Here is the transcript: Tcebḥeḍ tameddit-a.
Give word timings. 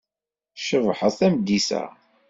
Tcebḥeḍ 0.55 1.13
tameddit-a. 1.19 1.83